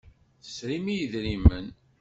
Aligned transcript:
Tesrim 0.43 0.85
i 0.93 0.95
yedrimen. 0.95 1.67